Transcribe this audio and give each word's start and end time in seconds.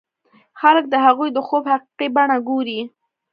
خلک 0.61 0.85
د 0.89 0.95
هغوی 1.05 1.29
د 1.33 1.37
خوب 1.47 1.63
حقيقي 1.73 2.07
بڼه 2.15 2.37
ګوري. 2.47 2.79